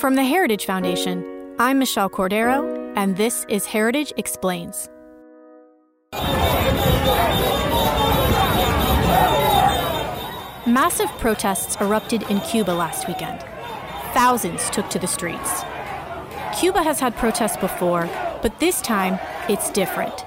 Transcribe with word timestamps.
From 0.00 0.14
the 0.14 0.24
Heritage 0.24 0.64
Foundation, 0.64 1.54
I'm 1.58 1.78
Michelle 1.78 2.08
Cordero, 2.08 2.90
and 2.96 3.18
this 3.18 3.44
is 3.50 3.66
Heritage 3.66 4.14
Explains. 4.16 4.88
Massive 10.66 11.10
protests 11.18 11.76
erupted 11.82 12.22
in 12.30 12.40
Cuba 12.40 12.70
last 12.70 13.08
weekend. 13.08 13.44
Thousands 14.14 14.70
took 14.70 14.88
to 14.88 14.98
the 14.98 15.06
streets. 15.06 15.64
Cuba 16.58 16.82
has 16.82 16.98
had 16.98 17.14
protests 17.16 17.58
before, 17.58 18.08
but 18.40 18.58
this 18.58 18.80
time 18.80 19.18
it's 19.50 19.68
different. 19.68 20.24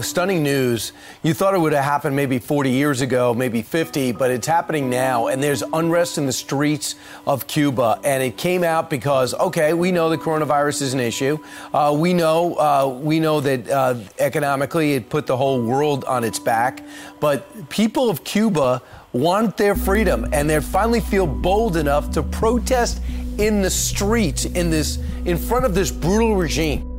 Stunning 0.00 0.42
news. 0.42 0.92
You 1.22 1.34
thought 1.34 1.54
it 1.54 1.58
would 1.58 1.72
have 1.72 1.84
happened 1.84 2.16
maybe 2.16 2.38
40 2.38 2.70
years 2.70 3.00
ago, 3.00 3.34
maybe 3.34 3.62
50, 3.62 4.12
but 4.12 4.30
it's 4.30 4.46
happening 4.46 4.88
now. 4.88 5.26
And 5.26 5.42
there's 5.42 5.62
unrest 5.72 6.18
in 6.18 6.26
the 6.26 6.32
streets 6.32 6.94
of 7.26 7.46
Cuba. 7.46 8.00
And 8.04 8.22
it 8.22 8.36
came 8.36 8.64
out 8.64 8.88
because, 8.88 9.34
okay, 9.34 9.74
we 9.74 9.92
know 9.92 10.08
the 10.08 10.18
coronavirus 10.18 10.82
is 10.82 10.94
an 10.94 11.00
issue. 11.00 11.38
Uh, 11.74 11.94
we 11.98 12.14
know 12.14 12.54
uh, 12.54 12.98
we 13.00 13.20
know 13.20 13.40
that 13.40 13.68
uh, 13.68 13.96
economically 14.18 14.94
it 14.94 15.08
put 15.08 15.26
the 15.26 15.36
whole 15.36 15.62
world 15.62 16.04
on 16.04 16.24
its 16.24 16.38
back. 16.38 16.84
But 17.18 17.68
people 17.68 18.08
of 18.08 18.24
Cuba 18.24 18.82
want 19.12 19.56
their 19.56 19.74
freedom, 19.74 20.26
and 20.32 20.48
they 20.48 20.60
finally 20.60 21.00
feel 21.00 21.26
bold 21.26 21.76
enough 21.76 22.10
to 22.12 22.22
protest 22.22 23.02
in 23.38 23.62
the 23.62 23.70
streets 23.70 24.44
in 24.44 24.70
this 24.70 24.98
in 25.24 25.36
front 25.36 25.64
of 25.64 25.74
this 25.74 25.90
brutal 25.90 26.36
regime. 26.36 26.89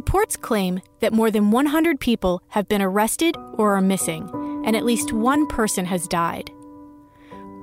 Reports 0.00 0.34
claim 0.34 0.80
that 1.00 1.12
more 1.12 1.30
than 1.30 1.50
100 1.50 2.00
people 2.00 2.42
have 2.48 2.66
been 2.68 2.80
arrested 2.80 3.36
or 3.58 3.74
are 3.74 3.82
missing, 3.82 4.30
and 4.64 4.74
at 4.74 4.86
least 4.86 5.12
one 5.12 5.46
person 5.46 5.84
has 5.84 6.08
died. 6.08 6.50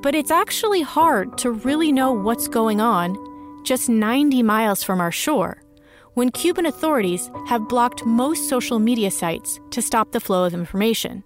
But 0.03 0.13
it's 0.13 0.30
actually 0.30 0.83
hard 0.83 1.39
to 1.39 1.49
really 1.49 1.91
know 1.91 2.11
what's 2.11 2.47
going 2.47 2.80
on 2.80 3.17
just 3.63 3.89
90 3.89 4.43
miles 4.43 4.83
from 4.83 5.02
our 5.02 5.11
shore 5.11 5.63
when 6.13 6.30
Cuban 6.30 6.67
authorities 6.67 7.31
have 7.47 7.67
blocked 7.67 8.05
most 8.05 8.47
social 8.47 8.77
media 8.77 9.09
sites 9.09 9.59
to 9.71 9.81
stop 9.81 10.11
the 10.11 10.19
flow 10.19 10.43
of 10.43 10.53
information. 10.53 11.23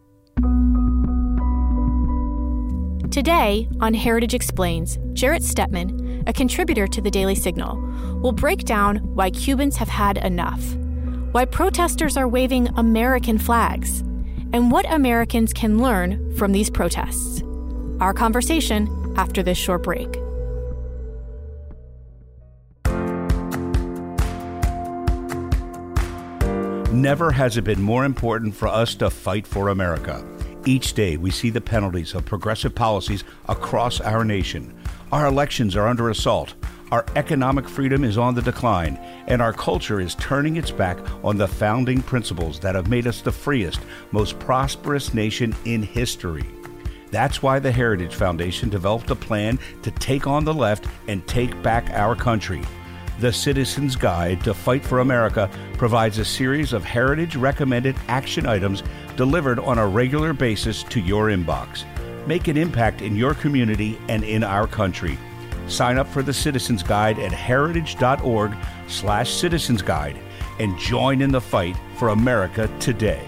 Today, 3.12 3.68
on 3.82 3.94
Heritage 3.94 4.34
Explains, 4.34 4.98
Jarrett 5.12 5.44
Stepman, 5.44 6.24
a 6.26 6.32
contributor 6.32 6.88
to 6.88 7.02
the 7.02 7.12
Daily 7.12 7.36
Signal, 7.36 7.76
will 8.22 8.32
break 8.32 8.60
down 8.60 8.96
why 9.14 9.30
Cubans 9.30 9.76
have 9.76 9.90
had 9.90 10.18
enough 10.20 10.78
why 11.32 11.46
protesters 11.46 12.18
are 12.18 12.28
waving 12.28 12.68
American 12.76 13.38
flags, 13.38 14.02
and 14.54 14.70
what 14.70 14.92
Americans 14.92 15.54
can 15.54 15.82
learn 15.82 16.36
from 16.36 16.52
these 16.52 16.70
protests. 16.70 17.42
Our 18.00 18.14
conversation 18.14 19.14
after 19.16 19.42
this 19.42 19.58
short 19.58 19.84
break. 19.84 20.20
Never 26.92 27.32
has 27.32 27.56
it 27.56 27.64
been 27.64 27.82
more 27.82 28.04
important 28.04 28.54
for 28.54 28.68
us 28.68 28.96
to 28.96 29.10
fight 29.10 29.48
for 29.48 29.70
America. 29.70 30.26
Each 30.66 30.94
day, 30.94 31.16
we 31.18 31.32
see 31.32 31.50
the 31.50 31.62
penalties 31.62 32.14
of 32.14 32.26
progressive 32.26 32.76
policies 32.76 33.24
across 33.48 34.02
our 34.02 34.26
nation. 34.26 34.78
Our 35.12 35.26
elections 35.26 35.76
are 35.76 35.88
under 35.88 36.10
assault. 36.10 36.54
Our 36.92 37.06
economic 37.16 37.70
freedom 37.70 38.04
is 38.04 38.18
on 38.18 38.36
the 38.36 38.42
decline, 38.42 38.98
and 39.28 39.42
our 39.42 39.54
culture 39.54 40.02
is 40.02 40.14
turning 40.16 40.58
its 40.58 40.72
back 40.72 41.00
on 41.24 41.38
the 41.38 41.48
founding 41.48 42.02
principles 42.02 42.60
that 42.60 42.76
have 42.76 42.90
made 42.90 43.08
us 43.08 43.22
the 43.22 43.32
freest, 43.32 43.80
most 44.12 44.38
prosperous 44.40 45.14
nation 45.14 45.56
in 45.64 45.84
history. 45.84 46.44
That's 47.10 47.42
why 47.42 47.60
the 47.60 47.72
Heritage 47.72 48.14
Foundation 48.14 48.68
developed 48.68 49.10
a 49.10 49.16
plan 49.16 49.58
to 49.84 49.92
take 49.92 50.28
on 50.28 50.44
the 50.44 50.54
left 50.54 50.86
and 51.08 51.26
take 51.28 51.62
back 51.64 51.90
our 51.92 52.14
country. 52.14 52.62
The 53.20 53.32
Citizen's 53.32 53.96
Guide 53.96 54.44
to 54.44 54.54
Fight 54.54 54.84
for 54.84 55.00
America 55.00 55.50
provides 55.78 56.18
a 56.18 56.26
series 56.26 56.74
of 56.74 56.84
heritage 56.84 57.38
recommended 57.38 57.96
action 58.10 58.46
items 58.46 58.84
delivered 59.16 59.60
on 59.60 59.78
a 59.78 59.88
regular 59.88 60.34
basis 60.34 60.84
to 60.84 61.00
your 61.00 61.28
inbox. 61.28 61.86
Make 62.28 62.50
an 62.50 62.58
impact 62.58 63.02
in 63.02 63.16
your 63.16 63.34
community 63.34 63.98
and 64.10 64.26
in 64.26 64.44
our 64.44 64.68
country. 64.68 65.18
Sign 65.72 65.98
up 65.98 66.08
for 66.08 66.22
the 66.22 66.34
Citizens 66.34 66.84
Guide 66.84 67.18
at 67.18 67.32
heritage.org 67.32 68.56
slash 68.88 69.34
citizens 69.34 69.82
guide 69.82 70.18
and 70.60 70.78
join 70.78 71.22
in 71.22 71.32
the 71.32 71.40
fight 71.40 71.78
for 71.96 72.10
America 72.10 72.70
today. 72.80 73.26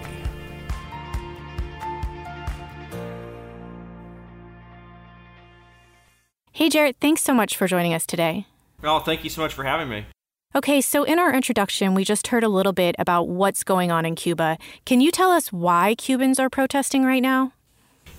Hey, 6.52 6.68
Jarrett, 6.68 6.96
thanks 7.00 7.22
so 7.22 7.34
much 7.34 7.56
for 7.56 7.66
joining 7.66 7.94
us 7.94 8.06
today. 8.06 8.46
Oh, 8.82 9.00
thank 9.00 9.24
you 9.24 9.30
so 9.30 9.40
much 9.40 9.54
for 9.54 9.64
having 9.64 9.88
me. 9.88 10.06
Okay, 10.54 10.80
so 10.80 11.02
in 11.02 11.18
our 11.18 11.34
introduction, 11.34 11.94
we 11.94 12.04
just 12.04 12.28
heard 12.28 12.44
a 12.44 12.48
little 12.48 12.72
bit 12.72 12.94
about 12.98 13.26
what's 13.26 13.64
going 13.64 13.90
on 13.90 14.06
in 14.06 14.14
Cuba. 14.14 14.58
Can 14.84 15.00
you 15.00 15.10
tell 15.10 15.32
us 15.32 15.52
why 15.52 15.94
Cubans 15.96 16.38
are 16.38 16.48
protesting 16.48 17.04
right 17.04 17.22
now? 17.22 17.52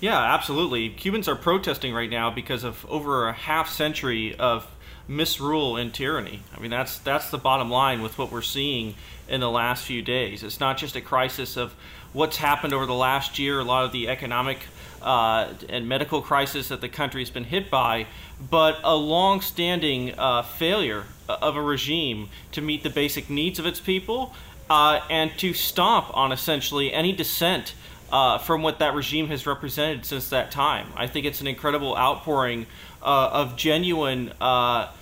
Yeah, 0.00 0.18
absolutely. 0.18 0.90
Cubans 0.90 1.26
are 1.26 1.36
protesting 1.36 1.94
right 1.94 2.10
now 2.10 2.30
because 2.30 2.64
of 2.64 2.84
over 2.88 3.28
a 3.28 3.32
half 3.32 3.70
century 3.70 4.34
of 4.36 4.70
misrule 5.08 5.76
and 5.76 5.92
tyranny. 5.94 6.42
I 6.54 6.60
mean, 6.60 6.70
that's 6.70 6.98
that's 6.98 7.30
the 7.30 7.38
bottom 7.38 7.70
line 7.70 8.02
with 8.02 8.18
what 8.18 8.30
we're 8.30 8.42
seeing 8.42 8.94
in 9.28 9.40
the 9.40 9.50
last 9.50 9.84
few 9.86 10.02
days. 10.02 10.42
It's 10.42 10.60
not 10.60 10.76
just 10.76 10.96
a 10.96 11.00
crisis 11.00 11.56
of 11.56 11.74
what's 12.12 12.36
happened 12.36 12.74
over 12.74 12.86
the 12.86 12.94
last 12.94 13.38
year, 13.38 13.58
a 13.58 13.64
lot 13.64 13.84
of 13.84 13.92
the 13.92 14.08
economic 14.08 14.58
uh, 15.02 15.52
and 15.68 15.88
medical 15.88 16.20
crisis 16.20 16.68
that 16.68 16.80
the 16.80 16.88
country 16.88 17.22
has 17.22 17.30
been 17.30 17.44
hit 17.44 17.70
by, 17.70 18.06
but 18.50 18.78
a 18.82 18.94
long-standing 18.94 20.14
uh, 20.18 20.42
failure 20.42 21.04
of 21.28 21.56
a 21.56 21.62
regime 21.62 22.28
to 22.52 22.60
meet 22.60 22.82
the 22.82 22.90
basic 22.90 23.30
needs 23.30 23.58
of 23.58 23.66
its 23.66 23.80
people 23.80 24.34
uh, 24.68 25.00
and 25.10 25.30
to 25.38 25.52
stomp 25.52 26.14
on 26.16 26.32
essentially 26.32 26.92
any 26.92 27.12
dissent 27.12 27.74
uh, 28.12 28.38
from 28.38 28.62
what 28.62 28.78
that 28.78 28.94
regime 28.94 29.28
has 29.28 29.46
represented 29.46 30.04
since 30.04 30.28
that 30.30 30.50
time. 30.50 30.88
I 30.96 31.06
think 31.06 31.26
it's 31.26 31.40
an 31.40 31.46
incredible 31.46 31.96
outpouring 31.96 32.66
uh, 33.02 33.30
of 33.32 33.56
genuine 33.56 34.32
uh, 34.40 34.92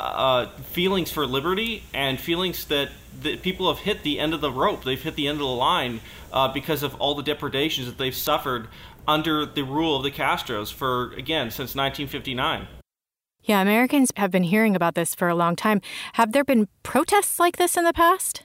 uh 0.00 0.46
feelings 0.72 1.12
for 1.12 1.26
liberty 1.26 1.84
and 1.94 2.18
feelings 2.18 2.64
that, 2.66 2.88
that 3.22 3.42
people 3.42 3.72
have 3.72 3.84
hit 3.84 4.02
the 4.02 4.18
end 4.18 4.34
of 4.34 4.40
the 4.40 4.50
rope. 4.50 4.84
They've 4.84 5.00
hit 5.00 5.14
the 5.14 5.28
end 5.28 5.36
of 5.36 5.46
the 5.46 5.46
line 5.46 6.00
uh, 6.32 6.48
because 6.48 6.82
of 6.82 6.94
all 6.96 7.14
the 7.14 7.22
depredations 7.22 7.86
that 7.86 7.98
they've 7.98 8.14
suffered 8.14 8.68
under 9.06 9.44
the 9.44 9.62
rule 9.62 9.96
of 9.96 10.02
the 10.02 10.10
Castros 10.10 10.72
for, 10.72 11.12
again, 11.14 11.50
since 11.50 11.74
1959. 11.74 12.68
Yeah, 13.44 13.60
Americans 13.60 14.12
have 14.16 14.30
been 14.30 14.44
hearing 14.44 14.76
about 14.76 14.94
this 14.94 15.14
for 15.14 15.28
a 15.28 15.34
long 15.34 15.56
time. 15.56 15.80
Have 16.14 16.32
there 16.32 16.44
been 16.44 16.68
protests 16.84 17.40
like 17.40 17.56
this 17.56 17.76
in 17.76 17.84
the 17.84 17.92
past? 17.92 18.44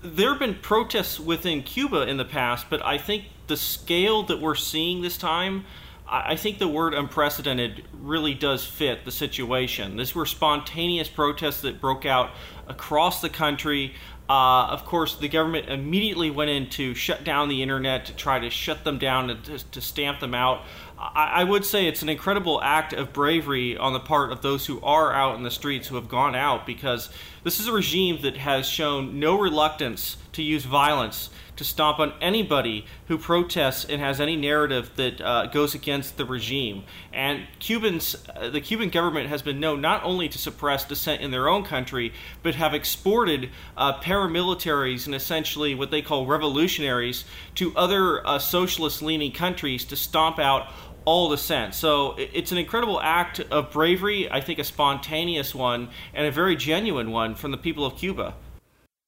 There 0.00 0.30
have 0.30 0.38
been 0.38 0.54
protests 0.54 1.18
within 1.18 1.62
Cuba 1.62 2.02
in 2.02 2.18
the 2.18 2.24
past, 2.24 2.66
but 2.70 2.84
I 2.84 2.98
think 2.98 3.24
the 3.48 3.56
scale 3.56 4.22
that 4.24 4.40
we're 4.40 4.54
seeing 4.54 5.02
this 5.02 5.18
time, 5.18 5.64
I 6.06 6.36
think 6.36 6.58
the 6.58 6.68
word 6.68 6.94
unprecedented 6.94 7.84
really 7.92 8.32
does 8.32 8.64
fit 8.64 9.04
the 9.04 9.10
situation. 9.10 9.96
These 9.96 10.14
were 10.14 10.24
spontaneous 10.24 11.08
protests 11.08 11.62
that 11.62 11.80
broke 11.80 12.06
out 12.06 12.30
across 12.68 13.20
the 13.20 13.28
country. 13.28 13.94
Uh, 14.28 14.66
of 14.66 14.84
course, 14.84 15.14
the 15.14 15.28
government 15.28 15.70
immediately 15.70 16.30
went 16.30 16.50
in 16.50 16.68
to 16.68 16.94
shut 16.94 17.24
down 17.24 17.48
the 17.48 17.62
internet 17.62 18.04
to 18.06 18.12
try 18.12 18.38
to 18.38 18.50
shut 18.50 18.84
them 18.84 18.98
down 18.98 19.30
and 19.30 19.42
to, 19.44 19.58
to 19.70 19.80
stamp 19.80 20.20
them 20.20 20.34
out. 20.34 20.64
I, 20.98 21.32
I, 21.36 21.44
would 21.44 21.64
say 21.64 21.86
it's 21.86 22.02
an 22.02 22.10
incredible 22.10 22.60
act 22.60 22.92
of 22.92 23.14
bravery 23.14 23.78
on 23.78 23.94
the 23.94 24.00
part 24.00 24.30
of 24.30 24.42
those 24.42 24.66
who 24.66 24.82
are 24.82 25.14
out 25.14 25.36
in 25.36 25.44
the 25.44 25.50
streets, 25.50 25.88
who 25.88 25.94
have 25.94 26.10
gone 26.10 26.34
out, 26.34 26.66
because 26.66 27.08
this 27.42 27.58
is 27.58 27.68
a 27.68 27.72
regime 27.72 28.20
that 28.20 28.36
has 28.36 28.68
shown 28.68 29.18
no 29.18 29.38
reluctance 29.38 30.18
to 30.32 30.42
use 30.42 30.64
violence 30.66 31.30
to 31.58 31.64
stomp 31.64 31.98
on 31.98 32.12
anybody 32.20 32.86
who 33.08 33.18
protests 33.18 33.84
and 33.84 34.00
has 34.00 34.20
any 34.20 34.36
narrative 34.36 34.90
that 34.96 35.20
uh, 35.20 35.46
goes 35.46 35.74
against 35.74 36.16
the 36.16 36.24
regime. 36.24 36.84
And 37.12 37.46
Cubans, 37.58 38.16
uh, 38.34 38.48
the 38.48 38.60
Cuban 38.60 38.88
government 38.88 39.28
has 39.28 39.42
been 39.42 39.60
known 39.60 39.80
not 39.80 40.02
only 40.04 40.28
to 40.28 40.38
suppress 40.38 40.84
dissent 40.84 41.20
in 41.20 41.30
their 41.30 41.48
own 41.48 41.64
country, 41.64 42.12
but 42.42 42.54
have 42.54 42.74
exported 42.74 43.50
uh, 43.76 44.00
paramilitaries 44.00 45.06
and 45.06 45.14
essentially 45.14 45.74
what 45.74 45.90
they 45.90 46.00
call 46.00 46.26
revolutionaries 46.26 47.24
to 47.56 47.76
other 47.76 48.26
uh, 48.26 48.38
socialist-leaning 48.38 49.32
countries 49.32 49.84
to 49.84 49.96
stomp 49.96 50.38
out 50.38 50.72
all 51.04 51.30
dissent. 51.30 51.74
So 51.74 52.14
it's 52.18 52.52
an 52.52 52.58
incredible 52.58 53.00
act 53.00 53.40
of 53.40 53.70
bravery, 53.70 54.30
I 54.30 54.40
think 54.40 54.58
a 54.58 54.64
spontaneous 54.64 55.54
one, 55.54 55.88
and 56.12 56.26
a 56.26 56.30
very 56.30 56.54
genuine 56.54 57.10
one 57.10 57.34
from 57.34 57.50
the 57.50 57.56
people 57.56 57.84
of 57.84 57.96
Cuba. 57.96 58.34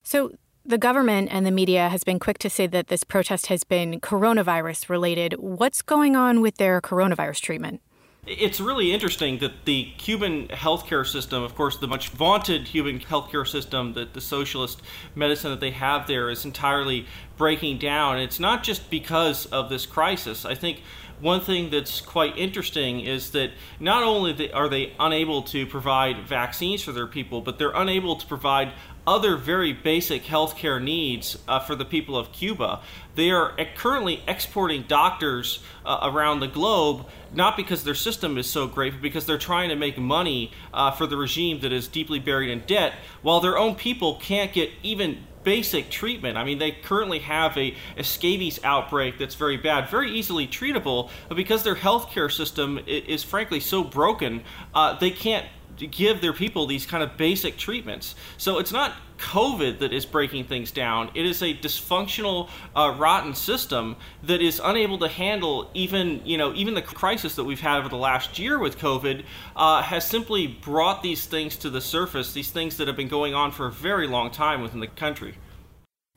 So 0.03 0.33
the 0.65 0.79
government 0.79 1.29
and 1.31 1.47
the 1.47 1.51
media 1.51 1.89
has 1.89 2.05
been 2.05 2.19
quick 2.19 2.39
to 2.39 2.51
say 2.51 2.67
that 2.67 2.89
this 2.89 3.05
protest 3.05 3.47
has 3.47 3.65
been 3.65 4.01
coronavirus 4.01 4.89
related. 4.89 5.35
What's 5.39 5.83
going 5.83 6.17
on 6.17 6.41
with 6.41 6.57
their 6.57 6.81
coronavirus 6.81 7.41
treatment? 7.41 7.81
It's 8.27 8.61
really 8.61 8.93
interesting 8.93 9.39
that 9.39 9.65
the 9.65 9.93
Cuban 9.97 10.49
healthcare 10.49 11.07
system, 11.07 11.43
of 11.43 11.55
course, 11.55 11.79
the 11.79 11.89
much 11.89 12.11
vaunted 12.11 12.67
Cuban 12.67 13.01
healthcare 13.01 13.49
system, 13.49 13.95
that 13.95 14.13
the 14.13 14.21
socialist 14.21 14.83
medicine 15.15 15.51
that 15.51 15.61
they 15.61 15.71
have 15.71 16.07
there 16.07 16.29
is 16.29 16.45
entirely 16.45 17.07
breaking 17.39 17.79
down. 17.79 18.19
It's 18.19 18.39
not 18.39 18.63
just 18.63 18.91
because 18.91 19.47
of 19.47 19.71
this 19.71 19.87
crisis. 19.87 20.45
I 20.45 20.55
think 20.55 20.83
one 21.21 21.41
thing 21.41 21.71
that's 21.71 22.01
quite 22.01 22.37
interesting 22.37 23.01
is 23.01 23.31
that 23.31 23.51
not 23.79 24.03
only 24.03 24.53
are 24.53 24.69
they 24.69 24.93
unable 24.99 25.43
to 25.43 25.67
provide 25.67 26.27
vaccines 26.27 26.83
for 26.83 26.93
their 26.93 27.07
people, 27.07 27.41
but 27.41 27.59
they're 27.59 27.73
unable 27.75 28.17
to 28.17 28.27
provide 28.27 28.73
other 29.11 29.37
very 29.37 29.73
basic 29.73 30.23
healthcare 30.23 30.81
needs 30.81 31.37
uh, 31.49 31.59
for 31.59 31.75
the 31.75 31.85
people 31.85 32.17
of 32.17 32.31
Cuba. 32.31 32.81
They 33.17 33.33
are 33.33 33.57
currently 33.75 34.23
exporting 34.29 34.85
doctors 34.87 35.59
uh, 35.85 35.99
around 36.05 36.39
the 36.39 36.47
globe, 36.47 37.07
not 37.35 37.57
because 37.57 37.83
their 37.83 37.97
system 37.97 38.39
is 38.39 38.49
so 38.49 38.69
great, 38.69 38.93
but 38.93 39.03
because 39.03 39.27
they're 39.27 39.37
trying 39.37 39.71
to 39.71 39.75
make 39.75 39.99
money 39.99 40.53
uh, 40.73 40.93
for 40.93 41.09
the 41.09 41.17
regime 41.17 41.59
that 41.63 41.73
is 41.73 41.89
deeply 41.89 42.21
buried 42.21 42.51
in 42.51 42.61
debt, 42.67 42.95
while 43.21 43.41
their 43.41 43.59
own 43.59 43.75
people 43.75 44.15
can't 44.15 44.53
get 44.53 44.71
even 44.85 45.19
basic 45.43 45.91
treatment. 45.91 46.37
I 46.37 46.45
mean, 46.45 46.59
they 46.59 46.71
currently 46.71 47.19
have 47.19 47.57
a, 47.57 47.75
a 47.97 48.05
scabies 48.05 48.61
outbreak 48.63 49.19
that's 49.19 49.35
very 49.35 49.57
bad, 49.57 49.91
very 49.91 50.13
easily 50.13 50.47
treatable, 50.47 51.11
but 51.29 51.37
because 51.37 51.65
their 51.65 51.75
healthcare 51.75 52.31
system 52.31 52.79
is, 52.87 53.03
is 53.07 53.25
frankly 53.25 53.59
so 53.59 53.83
broken, 53.83 54.45
uh, 54.73 54.97
they 55.01 55.11
can't 55.11 55.47
give 55.87 56.21
their 56.21 56.33
people 56.33 56.67
these 56.67 56.87
kind 56.87 57.03
of 57.03 57.17
basic 57.17 57.57
treatments. 57.57 58.15
So 58.37 58.59
it's 58.59 58.73
not 58.73 58.95
COVID 59.19 59.79
that 59.81 59.93
is 59.93 60.07
breaking 60.07 60.45
things 60.45 60.71
down. 60.71 61.11
It 61.15 61.27
is 61.27 61.43
a 61.43 61.55
dysfunctional, 61.55 62.49
uh, 62.75 62.95
rotten 62.97 63.35
system 63.35 63.97
that 64.23 64.41
is 64.41 64.61
unable 64.63 64.99
to 64.99 65.09
handle 65.09 65.71
even 65.75 66.23
you 66.25 66.39
know 66.39 66.55
even 66.55 66.75
the 66.75 66.83
crisis 66.83 67.35
that 67.37 67.45
we've 67.45 67.61
had 67.61 67.79
over 67.79 67.89
the 67.89 67.97
last 67.97 68.39
year 68.39 68.59
with 68.59 68.79
COVID 68.79 69.25
uh, 69.57 69.83
has 69.83 70.07
simply 70.07 70.47
brought 70.47 71.03
these 71.03 71.27
things 71.27 71.57
to 71.57 71.71
the 71.71 71.81
surface. 71.81 72.33
These 72.33 72.51
things 72.51 72.77
that 72.79 72.89
have 72.89 72.97
been 72.97 73.09
going 73.09 73.35
on 73.35 73.53
for 73.53 73.67
a 73.67 73.73
very 73.73 74.07
long 74.07 74.31
time 74.31 74.63
within 74.63 74.81
the 74.81 74.87
country. 74.87 75.37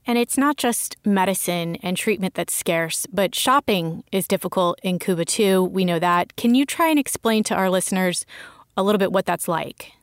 And 0.06 0.18
it's 0.18 0.38
not 0.38 0.58
just 0.58 0.98
medicine 1.06 1.78
and 1.78 1.96
treatment 1.96 2.34
that's 2.34 2.54
scarce, 2.54 3.08
but 3.12 3.34
shopping 3.34 4.04
is 4.12 4.28
difficult 4.28 4.78
in 4.84 5.00
Cuba 5.00 5.24
too. 5.24 5.64
We 5.64 5.86
know 5.86 6.00
that. 6.00 6.36
Can 6.36 6.56
you 6.56 6.66
try 6.66 6.90
and 6.90 7.00
explain 7.00 7.44
to 7.46 7.56
our 7.56 7.70
listeners 7.70 8.26
a 8.78 8.84
little 8.84 9.00
bit 9.00 9.12
what 9.12 9.26
that's 9.26 9.48
like. 9.48 9.94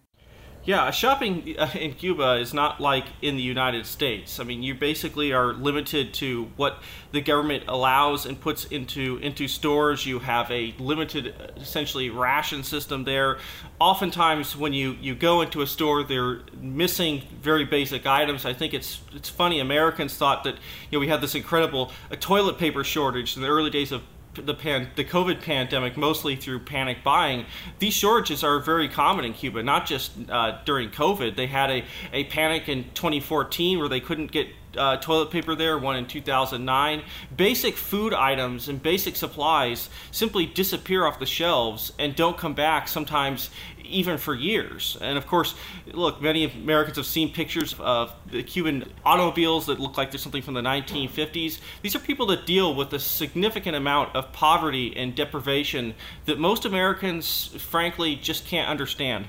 Yeah, 0.62 0.90
shopping 0.90 1.56
uh, 1.58 1.70
in 1.75 1.94
Cuba 1.94 2.34
is 2.34 2.52
not 2.52 2.81
like 2.81 3.06
in 3.22 3.37
the 3.37 3.43
United 3.43 3.87
States. 3.87 4.38
I 4.38 4.44
mean, 4.44 4.62
you 4.62 4.75
basically 4.75 5.32
are 5.32 5.55
limited 5.55 6.12
to 6.14 6.50
what 6.56 6.82
the 7.12 7.22
government 7.22 7.64
allows 7.67 8.26
and 8.26 8.38
puts 8.38 8.67
into 8.67 9.17
into 9.22 9.49
stores. 9.49 10.05
You 10.05 10.19
have 10.19 10.50
a 10.50 10.75
limited, 10.78 11.34
essentially, 11.56 12.11
ration 12.11 12.62
system 12.62 13.05
there. 13.05 13.38
Oftentimes, 13.81 14.55
when 14.55 14.75
you, 14.75 14.99
you 15.00 15.14
go 15.14 15.40
into 15.40 15.62
a 15.62 15.66
store, 15.66 16.05
they're 16.05 16.40
missing 16.61 17.23
very 17.40 17.64
basic 17.64 18.05
items. 18.05 18.44
I 18.44 18.52
think 18.52 18.75
it's 18.75 19.00
it's 19.14 19.31
funny. 19.31 19.61
Americans 19.61 20.14
thought 20.14 20.44
that 20.44 20.56
you 20.90 20.99
know 20.99 21.00
we 21.00 21.08
had 21.08 21.23
this 21.23 21.34
incredible 21.34 21.90
toilet 22.20 22.58
paper 22.58 22.84
shortage 22.84 23.34
in 23.34 23.40
the 23.40 23.49
early 23.49 23.70
days 23.70 23.93
of 23.93 24.02
the 24.34 24.54
pan, 24.54 24.88
the 24.96 25.04
COVID 25.04 25.42
pandemic, 25.42 25.96
mostly 25.96 26.36
through 26.36 26.60
panic 26.60 27.02
buying, 27.02 27.46
these 27.78 27.94
shortages 27.94 28.44
are 28.44 28.58
very 28.60 28.88
common 28.88 29.24
in 29.24 29.32
Cuba. 29.32 29.62
Not 29.62 29.86
just 29.86 30.12
uh, 30.28 30.58
during 30.64 30.90
COVID, 30.90 31.36
they 31.36 31.46
had 31.46 31.70
a, 31.70 31.84
a 32.12 32.24
panic 32.24 32.68
in 32.68 32.84
2014 32.94 33.78
where 33.78 33.88
they 33.88 34.00
couldn't 34.00 34.30
get 34.30 34.48
uh, 34.76 34.96
toilet 34.99 35.31
paper 35.31 35.55
there, 35.55 35.78
one 35.78 35.96
in 35.96 36.06
2009. 36.06 37.02
Basic 37.37 37.76
food 37.76 38.14
items 38.14 38.69
and 38.69 38.82
basic 38.82 39.17
supplies 39.17 39.88
simply 40.11 40.46
disappear 40.46 41.06
off 41.06 41.19
the 41.19 41.26
shelves 41.26 41.93
and 41.99 42.14
don't 42.14 42.37
come 42.37 42.55
back 42.55 42.88
sometimes 42.88 43.50
even 43.90 44.19
for 44.19 44.34
years. 44.34 44.96
And 45.00 45.19
of 45.19 45.26
course, 45.26 45.55
look, 45.93 46.22
many 46.22 46.44
Americans 46.44 46.96
have 46.96 47.06
seen 47.06 47.32
pictures 47.32 47.75
of 47.78 48.12
the 48.26 48.43
Cuban 48.43 48.90
automobiles 49.05 49.67
that 49.67 49.81
look 49.81 49.96
like 49.96 50.11
they're 50.11 50.19
something 50.19 50.43
from 50.43 50.55
the 50.55 50.62
1950s. 50.62 51.58
These 51.82 51.96
are 51.96 51.99
people 51.99 52.26
that 52.26 52.46
deal 52.46 52.75
with 52.75 52.93
a 52.93 52.99
significant 52.99 53.76
amount 53.76 54.14
of 54.14 54.32
poverty 54.32 54.96
and 54.96 55.14
deprivation 55.14 55.94
that 56.26 56.38
most 56.38 56.64
Americans, 56.64 57.49
frankly, 57.58 58.16
just 58.16 58.46
can't 58.46 58.69
understand. 58.69 59.26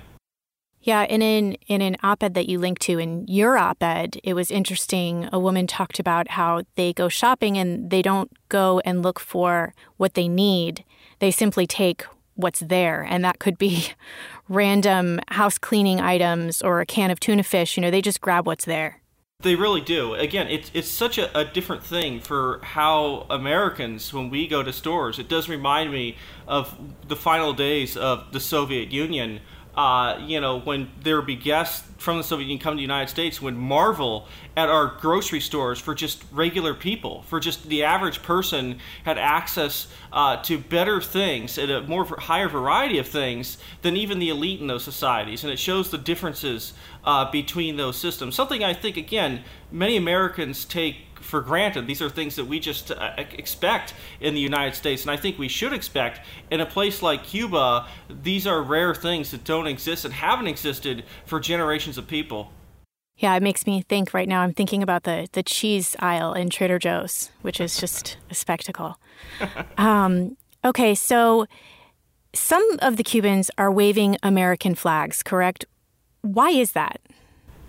Yeah, 0.83 1.01
and 1.01 1.21
in 1.21 1.53
in 1.67 1.81
an 1.81 1.95
op-ed 2.01 2.33
that 2.33 2.49
you 2.49 2.57
linked 2.57 2.81
to 2.83 2.97
in 2.97 3.25
your 3.27 3.57
op-ed, 3.57 4.17
it 4.23 4.33
was 4.33 4.49
interesting. 4.49 5.29
A 5.31 5.39
woman 5.39 5.67
talked 5.67 5.99
about 5.99 6.29
how 6.29 6.63
they 6.75 6.91
go 6.91 7.07
shopping 7.07 7.57
and 7.57 7.91
they 7.91 8.01
don't 8.01 8.31
go 8.49 8.79
and 8.83 9.03
look 9.03 9.19
for 9.19 9.75
what 9.97 10.15
they 10.15 10.27
need. 10.27 10.83
They 11.19 11.29
simply 11.29 11.67
take 11.67 12.03
what's 12.33 12.61
there, 12.61 13.03
and 13.03 13.23
that 13.23 13.37
could 13.37 13.59
be 13.59 13.89
random 14.49 15.19
house 15.27 15.59
cleaning 15.59 16.01
items 16.01 16.63
or 16.63 16.81
a 16.81 16.85
can 16.85 17.11
of 17.11 17.19
tuna 17.19 17.43
fish. 17.43 17.77
You 17.77 17.81
know, 17.81 17.91
they 17.91 18.01
just 18.01 18.19
grab 18.19 18.47
what's 18.47 18.65
there. 18.65 19.01
They 19.41 19.55
really 19.55 19.81
do. 19.81 20.15
Again, 20.15 20.47
it's 20.47 20.71
it's 20.73 20.87
such 20.87 21.17
a, 21.19 21.35
a, 21.37 21.45
different 21.45 21.83
thing 21.83 22.19
for 22.19 22.59
how 22.63 23.25
Americans, 23.29 24.13
when 24.13 24.29
we 24.29 24.47
go 24.47 24.61
to 24.61 24.71
stores, 24.73 25.17
it 25.17 25.27
does 25.27 25.49
remind 25.49 25.91
me 25.91 26.17
of 26.47 26.75
the 27.07 27.15
final 27.15 27.53
days 27.53 27.97
of 27.97 28.31
the 28.33 28.39
Soviet 28.39 28.91
Union 28.91 29.41
uh, 29.75 30.17
you 30.21 30.41
know, 30.41 30.59
when 30.59 30.89
there 31.01 31.15
would 31.15 31.25
be 31.25 31.35
guests 31.35 31.87
from 31.97 32.17
the 32.17 32.23
Soviet 32.23 32.45
Union 32.45 32.59
come 32.59 32.73
to 32.73 32.77
the 32.77 32.81
United 32.81 33.09
States, 33.09 33.41
would 33.41 33.55
marvel 33.55 34.27
at 34.57 34.67
our 34.67 34.97
grocery 34.99 35.39
stores 35.39 35.79
for 35.79 35.95
just 35.95 36.23
regular 36.31 36.73
people, 36.73 37.21
for 37.23 37.39
just 37.39 37.67
the 37.69 37.83
average 37.83 38.21
person 38.21 38.79
had 39.05 39.17
access 39.17 39.87
uh, 40.11 40.41
to 40.43 40.57
better 40.57 40.99
things 40.99 41.57
at 41.57 41.69
a 41.69 41.81
more 41.83 42.03
higher 42.05 42.49
variety 42.49 42.97
of 42.97 43.07
things 43.07 43.57
than 43.81 43.95
even 43.95 44.19
the 44.19 44.29
elite 44.29 44.59
in 44.59 44.67
those 44.67 44.83
societies, 44.83 45.43
and 45.43 45.53
it 45.53 45.59
shows 45.59 45.89
the 45.89 45.97
differences 45.97 46.73
uh, 47.05 47.29
between 47.31 47.77
those 47.77 47.95
systems. 47.95 48.35
Something 48.35 48.63
I 48.63 48.73
think 48.73 48.97
again 48.97 49.43
many 49.71 49.95
Americans 49.95 50.65
take 50.65 51.10
for 51.21 51.41
granted. 51.41 51.87
These 51.87 52.01
are 52.01 52.09
things 52.09 52.35
that 52.35 52.45
we 52.45 52.59
just 52.59 52.91
uh, 52.91 53.13
expect 53.17 53.93
in 54.19 54.33
the 54.33 54.39
United 54.39 54.75
States, 54.75 55.03
and 55.03 55.11
I 55.11 55.17
think 55.17 55.37
we 55.37 55.47
should 55.47 55.73
expect 55.73 56.21
in 56.49 56.59
a 56.59 56.65
place 56.65 57.01
like 57.01 57.23
Cuba. 57.23 57.87
These 58.09 58.45
are 58.47 58.61
rare 58.61 58.93
things 58.93 59.31
that 59.31 59.43
don't 59.43 59.67
exist 59.67 60.05
and 60.05 60.13
haven't 60.13 60.47
existed 60.47 61.03
for 61.25 61.39
generations 61.39 61.97
of 61.97 62.07
people. 62.07 62.51
Yeah, 63.17 63.35
it 63.35 63.43
makes 63.43 63.67
me 63.67 63.83
think 63.83 64.13
right 64.13 64.27
now. 64.27 64.41
I'm 64.41 64.53
thinking 64.53 64.81
about 64.81 65.03
the 65.03 65.27
the 65.31 65.43
cheese 65.43 65.95
aisle 65.99 66.33
in 66.33 66.49
Trader 66.49 66.79
Joe's, 66.79 67.31
which 67.41 67.59
is 67.59 67.77
just 67.79 68.17
a 68.29 68.35
spectacle. 68.35 68.97
um, 69.77 70.37
okay, 70.65 70.95
so 70.95 71.45
some 72.33 72.79
of 72.81 72.97
the 72.97 73.03
Cubans 73.03 73.51
are 73.57 73.71
waving 73.71 74.17
American 74.23 74.75
flags, 74.75 75.21
correct? 75.21 75.65
Why 76.21 76.49
is 76.49 76.71
that? 76.73 77.01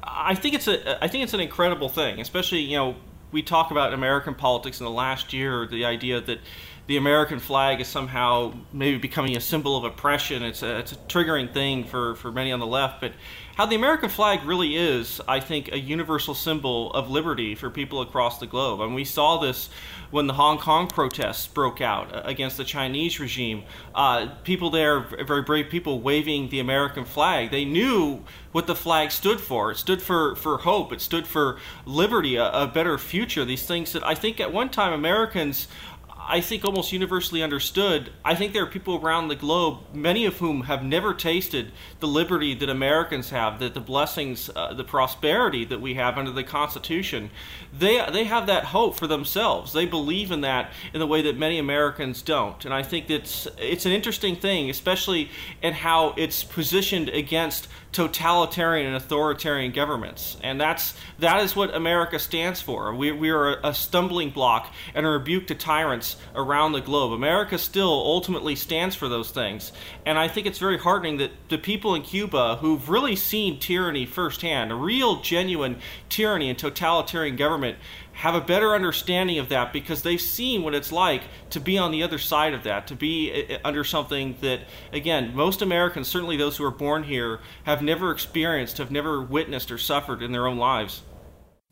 I 0.02 0.34
think 0.34 0.54
it's 0.54 0.68
a 0.68 1.02
I 1.02 1.08
think 1.08 1.24
it's 1.24 1.34
an 1.34 1.40
incredible 1.40 1.88
thing, 1.88 2.20
especially 2.20 2.60
you 2.60 2.76
know 2.76 2.96
we 3.32 3.42
talk 3.42 3.70
about 3.70 3.94
American 3.94 4.34
politics 4.34 4.78
in 4.78 4.84
the 4.84 4.92
last 4.92 5.32
year, 5.32 5.66
the 5.66 5.84
idea 5.84 6.20
that 6.20 6.38
the 6.86 6.96
American 6.96 7.38
flag 7.38 7.80
is 7.80 7.86
somehow 7.86 8.52
maybe 8.72 8.98
becoming 8.98 9.36
a 9.36 9.40
symbol 9.40 9.76
of 9.76 9.84
oppression. 9.84 10.42
It's 10.42 10.62
a, 10.62 10.78
it's 10.78 10.92
a 10.92 10.96
triggering 10.96 11.52
thing 11.52 11.84
for, 11.84 12.16
for 12.16 12.32
many 12.32 12.50
on 12.50 12.58
the 12.58 12.66
left, 12.66 13.00
but 13.00 13.12
how 13.56 13.66
the 13.66 13.76
American 13.76 14.08
flag 14.08 14.44
really 14.44 14.76
is, 14.76 15.20
I 15.28 15.38
think, 15.38 15.70
a 15.72 15.78
universal 15.78 16.34
symbol 16.34 16.90
of 16.92 17.10
liberty 17.10 17.54
for 17.54 17.70
people 17.70 18.00
across 18.00 18.40
the 18.40 18.46
globe. 18.46 18.80
And 18.80 18.94
we 18.94 19.04
saw 19.04 19.38
this 19.38 19.68
when 20.10 20.26
the 20.26 20.32
Hong 20.32 20.58
Kong 20.58 20.88
protests 20.88 21.46
broke 21.46 21.80
out 21.80 22.10
against 22.28 22.56
the 22.56 22.64
Chinese 22.64 23.20
regime. 23.20 23.64
Uh, 23.94 24.28
people 24.42 24.70
there, 24.70 25.00
very 25.00 25.42
brave 25.42 25.68
people, 25.68 26.00
waving 26.00 26.48
the 26.48 26.60
American 26.60 27.04
flag. 27.04 27.50
They 27.50 27.66
knew 27.66 28.24
what 28.52 28.66
the 28.66 28.74
flag 28.74 29.10
stood 29.10 29.40
for. 29.40 29.70
It 29.70 29.76
stood 29.76 30.02
for, 30.02 30.34
for 30.36 30.58
hope. 30.58 30.92
It 30.92 31.00
stood 31.00 31.26
for 31.26 31.58
liberty, 31.84 32.36
a, 32.36 32.50
a 32.50 32.66
better 32.66 32.96
future. 32.96 33.44
These 33.44 33.66
things 33.66 33.92
that 33.92 34.04
I 34.04 34.14
think 34.14 34.40
at 34.40 34.52
one 34.52 34.70
time 34.70 34.92
Americans 34.92 35.68
I 36.32 36.40
think 36.40 36.64
almost 36.64 36.92
universally 36.92 37.42
understood. 37.42 38.10
I 38.24 38.34
think 38.34 38.54
there 38.54 38.62
are 38.62 38.66
people 38.66 38.96
around 38.96 39.28
the 39.28 39.36
globe, 39.36 39.80
many 39.92 40.24
of 40.24 40.38
whom 40.38 40.62
have 40.62 40.82
never 40.82 41.12
tasted 41.12 41.72
the 42.00 42.08
liberty 42.08 42.54
that 42.54 42.70
Americans 42.70 43.28
have, 43.28 43.58
that 43.58 43.74
the 43.74 43.80
blessings, 43.80 44.48
uh, 44.56 44.72
the 44.72 44.82
prosperity 44.82 45.66
that 45.66 45.82
we 45.82 45.92
have 45.92 46.16
under 46.16 46.30
the 46.30 46.42
Constitution. 46.42 47.30
They 47.70 48.02
they 48.10 48.24
have 48.24 48.46
that 48.46 48.64
hope 48.64 48.96
for 48.96 49.06
themselves. 49.06 49.74
They 49.74 49.84
believe 49.84 50.30
in 50.32 50.40
that 50.40 50.72
in 50.94 51.00
the 51.00 51.06
way 51.06 51.20
that 51.20 51.36
many 51.36 51.58
Americans 51.58 52.22
don't. 52.22 52.64
And 52.64 52.72
I 52.72 52.82
think 52.82 53.10
it's 53.10 53.46
it's 53.58 53.84
an 53.84 53.92
interesting 53.92 54.34
thing, 54.34 54.70
especially 54.70 55.28
in 55.60 55.74
how 55.74 56.14
it's 56.16 56.44
positioned 56.44 57.10
against 57.10 57.68
totalitarian 57.92 58.86
and 58.86 58.96
authoritarian 58.96 59.70
governments. 59.70 60.38
And 60.42 60.60
that's 60.60 60.94
that 61.18 61.42
is 61.42 61.54
what 61.54 61.74
America 61.74 62.18
stands 62.18 62.60
for. 62.60 62.94
We, 62.94 63.12
we 63.12 63.30
are 63.30 63.60
a 63.62 63.74
stumbling 63.74 64.30
block 64.30 64.72
and 64.94 65.04
a 65.04 65.10
rebuke 65.10 65.46
to 65.48 65.54
tyrants 65.54 66.16
around 66.34 66.72
the 66.72 66.80
globe. 66.80 67.12
America 67.12 67.58
still 67.58 67.90
ultimately 67.90 68.54
stands 68.56 68.94
for 68.94 69.08
those 69.08 69.30
things. 69.30 69.72
And 70.06 70.18
I 70.18 70.28
think 70.28 70.46
it's 70.46 70.58
very 70.58 70.78
heartening 70.78 71.18
that 71.18 71.32
the 71.48 71.58
people 71.58 71.94
in 71.94 72.02
Cuba 72.02 72.56
who've 72.56 72.88
really 72.88 73.16
seen 73.16 73.58
tyranny 73.58 74.06
firsthand, 74.06 74.72
a 74.72 74.74
real, 74.74 75.20
genuine 75.20 75.78
tyranny 76.08 76.48
and 76.48 76.58
totalitarian 76.58 77.36
government, 77.36 77.78
have 78.14 78.34
a 78.34 78.40
better 78.40 78.74
understanding 78.74 79.38
of 79.38 79.48
that 79.48 79.72
because 79.72 80.02
they've 80.02 80.20
seen 80.20 80.62
what 80.62 80.74
it's 80.74 80.92
like 80.92 81.22
to 81.50 81.58
be 81.58 81.78
on 81.78 81.90
the 81.90 82.02
other 82.02 82.18
side 82.18 82.52
of 82.54 82.62
that, 82.62 82.86
to 82.86 82.94
be 82.94 83.46
uh, 83.50 83.54
uh, 83.54 83.58
under 83.64 83.84
something 83.84 84.36
that, 84.40 84.60
again, 84.92 85.34
most 85.34 85.62
Americans, 85.62 86.08
certainly 86.08 86.36
those 86.36 86.56
who 86.56 86.64
are 86.64 86.70
born 86.70 87.04
here, 87.04 87.40
have 87.64 87.82
never 87.82 88.10
experienced, 88.10 88.78
have 88.78 88.90
never 88.90 89.22
witnessed 89.22 89.70
or 89.70 89.78
suffered 89.78 90.22
in 90.22 90.32
their 90.32 90.46
own 90.46 90.58
lives. 90.58 91.02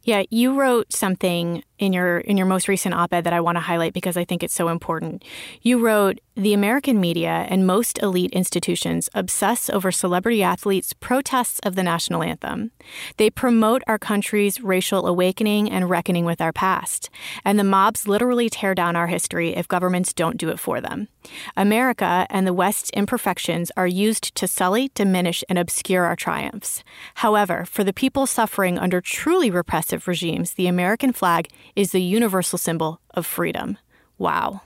Yeah, 0.02 0.22
you 0.30 0.58
wrote 0.58 0.92
something 0.92 1.62
in 1.78 1.92
your 1.92 2.18
in 2.18 2.36
your 2.36 2.46
most 2.46 2.68
recent 2.68 2.94
op-ed 2.94 3.24
that 3.24 3.32
I 3.32 3.40
want 3.40 3.56
to 3.56 3.60
highlight 3.60 3.92
because 3.92 4.16
I 4.16 4.24
think 4.24 4.42
it's 4.42 4.54
so 4.54 4.68
important. 4.68 5.24
You 5.62 5.78
wrote, 5.84 6.20
"The 6.36 6.54
American 6.54 7.00
media 7.00 7.44
and 7.50 7.66
most 7.66 7.98
elite 8.00 8.30
institutions 8.30 9.10
obsess 9.14 9.68
over 9.68 9.90
celebrity 9.90 10.42
athletes' 10.42 10.92
protests 10.92 11.58
of 11.64 11.74
the 11.74 11.82
national 11.82 12.22
anthem. 12.22 12.70
They 13.16 13.30
promote 13.30 13.82
our 13.88 13.98
country's 13.98 14.60
racial 14.60 15.06
awakening 15.06 15.70
and 15.70 15.90
reckoning 15.90 16.24
with 16.24 16.40
our 16.40 16.52
past, 16.52 17.10
and 17.44 17.58
the 17.58 17.64
mobs 17.64 18.06
literally 18.06 18.48
tear 18.48 18.76
down 18.76 18.94
our 18.94 19.08
history 19.08 19.56
if 19.56 19.66
governments 19.66 20.12
don't 20.12 20.36
do 20.36 20.50
it 20.50 20.60
for 20.60 20.80
them. 20.80 21.08
America 21.56 22.26
and 22.30 22.46
the 22.46 22.54
West's 22.54 22.90
imperfections 22.90 23.72
are 23.76 23.86
used 23.86 24.34
to 24.36 24.46
sully, 24.46 24.90
diminish, 24.94 25.42
and 25.48 25.58
obscure 25.58 26.04
our 26.04 26.16
triumphs. 26.16 26.84
However, 27.16 27.64
for 27.64 27.82
the 27.82 27.92
people 27.92 28.26
suffering 28.26 28.78
under 28.78 29.00
truly 29.00 29.50
repressive 29.50 30.06
regimes, 30.06 30.54
the 30.54 30.68
American 30.68 31.12
flag 31.12 31.48
is 31.74 31.90
the 31.90 32.00
universal 32.00 32.56
symbol 32.56 33.00
of 33.10 33.26
freedom. 33.26 33.78
Wow. 34.16 34.62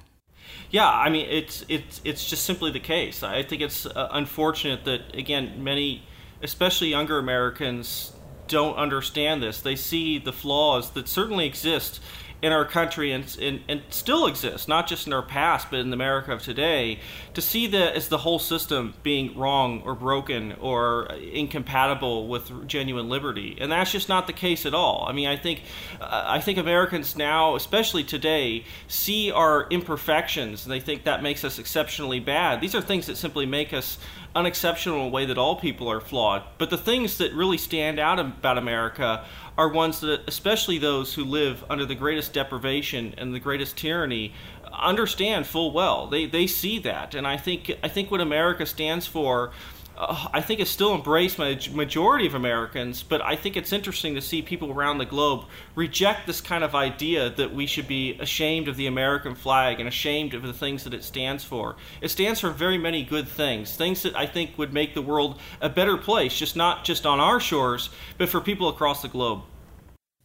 Yeah, 0.70 0.88
I 0.88 1.10
mean 1.10 1.26
it's 1.30 1.64
it's 1.68 2.00
it's 2.04 2.28
just 2.28 2.44
simply 2.44 2.70
the 2.70 2.80
case. 2.80 3.22
I 3.22 3.42
think 3.42 3.62
it's 3.62 3.86
uh, 3.86 4.08
unfortunate 4.12 4.84
that 4.84 5.14
again 5.14 5.62
many, 5.62 6.02
especially 6.42 6.88
younger 6.88 7.18
Americans, 7.18 8.12
don't 8.48 8.76
understand 8.76 9.42
this. 9.42 9.60
They 9.60 9.76
see 9.76 10.18
the 10.18 10.32
flaws 10.32 10.90
that 10.90 11.08
certainly 11.08 11.46
exist 11.46 12.00
in 12.44 12.52
our 12.52 12.66
country 12.66 13.10
and, 13.10 13.38
and, 13.40 13.60
and 13.70 13.80
still 13.88 14.26
exists, 14.26 14.68
not 14.68 14.86
just 14.86 15.06
in 15.06 15.14
our 15.14 15.22
past, 15.22 15.70
but 15.70 15.80
in 15.80 15.90
America 15.94 16.30
of 16.30 16.42
today, 16.42 17.00
to 17.32 17.40
see 17.40 17.66
that 17.66 17.94
as 17.94 18.08
the 18.08 18.18
whole 18.18 18.38
system 18.38 18.92
being 19.02 19.34
wrong 19.34 19.80
or 19.86 19.94
broken 19.94 20.52
or 20.60 21.06
incompatible 21.32 22.28
with 22.28 22.68
genuine 22.68 23.08
liberty. 23.08 23.56
And 23.58 23.72
that's 23.72 23.90
just 23.90 24.10
not 24.10 24.26
the 24.26 24.34
case 24.34 24.66
at 24.66 24.74
all. 24.74 25.06
I 25.08 25.12
mean, 25.12 25.26
I 25.26 25.38
think, 25.38 25.62
uh, 26.02 26.24
I 26.26 26.38
think 26.42 26.58
Americans 26.58 27.16
now, 27.16 27.56
especially 27.56 28.04
today, 28.04 28.66
see 28.88 29.30
our 29.32 29.66
imperfections 29.70 30.66
and 30.66 30.72
they 30.72 30.80
think 30.80 31.04
that 31.04 31.22
makes 31.22 31.44
us 31.44 31.58
exceptionally 31.58 32.20
bad. 32.20 32.60
These 32.60 32.74
are 32.74 32.82
things 32.82 33.06
that 33.06 33.16
simply 33.16 33.46
make 33.46 33.72
us 33.72 33.96
unexceptional 34.34 35.00
in 35.00 35.06
a 35.06 35.08
way 35.08 35.24
that 35.24 35.38
all 35.38 35.56
people 35.56 35.90
are 35.90 36.00
flawed. 36.00 36.42
But 36.58 36.68
the 36.68 36.76
things 36.76 37.16
that 37.18 37.32
really 37.32 37.56
stand 37.56 37.98
out 37.98 38.18
about 38.20 38.58
America 38.58 39.24
are 39.56 39.68
ones 39.68 40.00
that, 40.00 40.23
especially 40.26 40.78
those 40.78 41.14
who 41.14 41.25
live 41.25 41.64
under 41.70 41.87
the 41.87 41.94
greatest 41.94 42.32
deprivation 42.32 43.14
and 43.16 43.34
the 43.34 43.40
greatest 43.40 43.76
tyranny, 43.76 44.32
understand 44.73 45.46
full 45.46 45.73
well. 45.73 46.06
They 46.06 46.26
they 46.26 46.46
see 46.46 46.78
that, 46.80 47.14
and 47.14 47.26
I 47.26 47.37
think 47.37 47.70
I 47.82 47.88
think 47.88 48.11
what 48.11 48.20
America 48.20 48.66
stands 48.66 49.06
for 49.06 49.52
uh, 49.96 50.28
I 50.32 50.40
think 50.40 50.60
it's 50.60 50.70
still 50.70 50.94
embraced 50.94 51.36
by 51.36 51.48
a 51.48 51.70
majority 51.70 52.26
of 52.26 52.34
Americans, 52.34 53.02
but 53.02 53.22
I 53.22 53.36
think 53.36 53.56
it's 53.56 53.72
interesting 53.72 54.14
to 54.14 54.20
see 54.20 54.42
people 54.42 54.72
around 54.72 54.98
the 54.98 55.04
globe 55.04 55.44
reject 55.74 56.26
this 56.26 56.40
kind 56.40 56.64
of 56.64 56.74
idea 56.74 57.30
that 57.30 57.54
we 57.54 57.66
should 57.66 57.86
be 57.86 58.18
ashamed 58.18 58.68
of 58.68 58.76
the 58.76 58.86
American 58.86 59.34
flag 59.34 59.78
and 59.78 59.88
ashamed 59.88 60.34
of 60.34 60.42
the 60.42 60.52
things 60.52 60.84
that 60.84 60.94
it 60.94 61.04
stands 61.04 61.44
for. 61.44 61.76
It 62.00 62.08
stands 62.08 62.40
for 62.40 62.50
very 62.50 62.78
many 62.78 63.04
good 63.04 63.28
things, 63.28 63.76
things 63.76 64.02
that 64.02 64.16
I 64.16 64.26
think 64.26 64.58
would 64.58 64.72
make 64.72 64.94
the 64.94 65.02
world 65.02 65.38
a 65.60 65.68
better 65.68 65.96
place, 65.96 66.36
just 66.36 66.56
not 66.56 66.84
just 66.84 67.06
on 67.06 67.20
our 67.20 67.38
shores, 67.38 67.90
but 68.18 68.28
for 68.28 68.40
people 68.40 68.68
across 68.68 69.02
the 69.02 69.08
globe. 69.08 69.42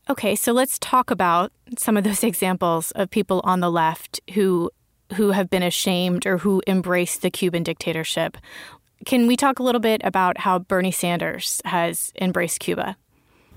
Okay, 0.09 0.35
so 0.35 0.51
let's 0.53 0.79
talk 0.79 1.11
about 1.11 1.51
some 1.77 1.95
of 1.95 2.03
those 2.03 2.23
examples 2.23 2.91
of 2.91 3.11
people 3.11 3.41
on 3.43 3.59
the 3.59 3.71
left 3.71 4.19
who 4.33 4.71
who 5.15 5.31
have 5.31 5.49
been 5.49 5.63
ashamed 5.63 6.25
or 6.25 6.39
who 6.39 6.61
embrace 6.67 7.17
the 7.17 7.31
Cuban 7.31 7.63
dictatorship. 7.63 8.37
Can 9.05 9.27
we 9.27 9.35
talk 9.35 9.59
a 9.59 9.63
little 9.63 9.81
bit 9.81 10.01
about 10.03 10.39
how 10.39 10.59
Bernie 10.59 10.91
Sanders 10.91 11.61
has 11.65 12.13
embraced 12.19 12.59
Cuba? 12.59 12.97